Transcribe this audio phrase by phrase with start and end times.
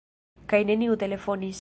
[0.53, 1.49] Kaj neniu telefonis.